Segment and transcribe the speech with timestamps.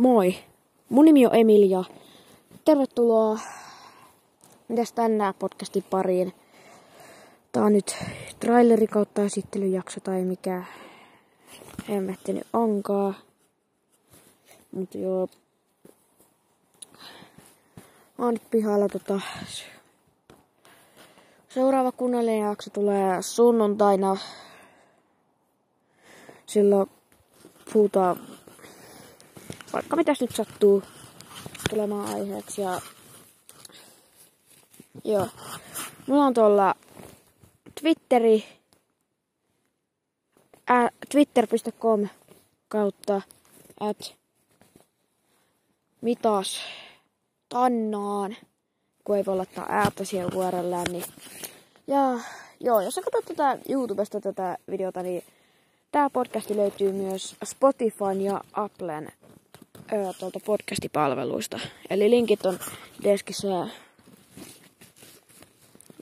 [0.00, 0.34] Moi,
[0.88, 1.84] mun nimi on Emilia.
[2.64, 3.38] Tervetuloa
[4.68, 6.32] Mitäs tänään podcastin pariin.
[7.52, 7.96] Tää on nyt
[8.40, 10.64] traileri kautta esittelyjakso tai mikä
[11.88, 13.16] hemmetti nyt onkaan.
[14.72, 15.28] Mut joo.
[18.18, 19.20] Mä oon nyt pihalla tota...
[21.48, 24.16] Seuraava kunnallinen jakso tulee sunnuntaina.
[26.46, 26.90] Silloin
[27.72, 28.29] puhutaan
[29.72, 30.82] vaikka mitäs nyt sattuu
[31.70, 32.60] tulemaan aiheeksi.
[32.62, 32.80] Ja
[35.04, 35.28] joo,
[36.06, 36.74] mulla on tuolla
[37.80, 38.44] Twitteri,
[41.08, 42.08] twitter.com
[42.68, 43.22] kautta
[43.80, 44.14] at
[46.00, 46.60] mitas
[47.48, 48.36] tannaan,
[49.04, 51.04] kun ei voi laittaa äätä siihen URLään, niin
[51.86, 52.20] ja
[52.60, 55.22] joo, jos sä katsot tätä YouTubesta tätä videota, niin
[55.92, 59.12] Tämä podcasti löytyy myös Spotifyn ja Applen
[60.18, 61.60] tuolta podcastipalveluista.
[61.90, 62.58] Eli linkit on
[63.04, 63.48] deskissä.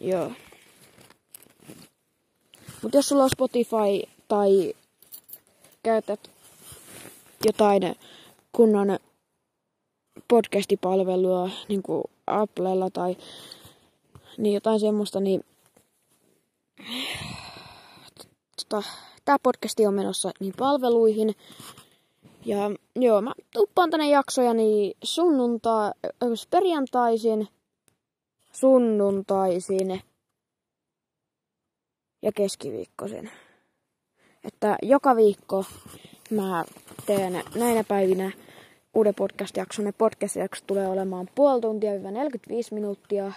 [0.01, 0.33] Joo.
[2.83, 4.75] Mutta jos sulla on Spotify tai
[5.83, 6.31] käytät
[7.47, 7.97] jotain
[8.53, 8.99] kunnon
[10.29, 13.17] podcastipalvelua, niin kuin Applella tai
[14.39, 15.45] niin jotain semmoista, niin
[18.69, 18.89] tota,
[19.25, 21.35] tämä podcasti on menossa niin palveluihin.
[22.45, 25.91] Ja joo, mä tuppaan tänne jaksoja niin sunnuntai,
[26.51, 27.49] perjantaisin,
[28.53, 30.03] sunnuntaisin
[32.23, 33.31] ja keskiviikkoisin.
[34.45, 35.65] Että joka viikko
[36.31, 36.65] mä
[37.07, 38.33] teen näinä päivinä
[38.95, 39.85] uuden podcast-jakson.
[39.85, 43.33] Ne podcast-jaksot tulee olemaan puoli tuntia 45 minuuttia.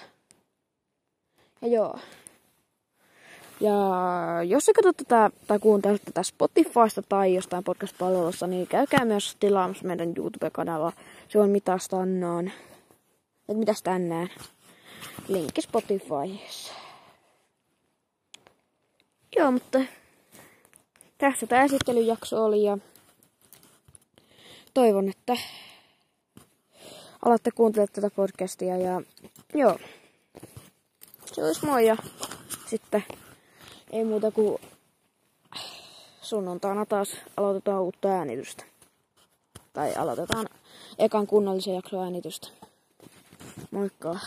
[1.62, 2.00] Ja joo,
[3.62, 9.36] ja jos sä katsot tätä tai kuuntelet tätä Spotifysta tai jostain podcast-palvelussa, niin käykää myös
[9.40, 10.92] tilaamassa meidän YouTube-kanava.
[11.30, 12.54] Se on mitäs tänään.
[13.50, 14.30] Et mitäs tänään.
[15.28, 16.74] Linkki Spotifyssa.
[19.36, 19.80] Joo, mutta
[21.18, 22.78] tässä tämä esittelyjakso oli ja
[24.74, 25.38] toivon, että
[27.26, 29.02] alatte kuuntelemaan tätä podcastia ja
[29.54, 29.80] joo.
[31.26, 31.98] Se olisi moi ja
[32.68, 33.04] sitten
[33.92, 34.62] ei muuta kuin
[36.22, 38.64] sunnuntaina taas aloitetaan uutta äänitystä.
[39.74, 40.50] Tai aloitetaan
[40.98, 42.48] ekan kunnallisen jakson äänitystä.
[43.72, 44.20] Moikka!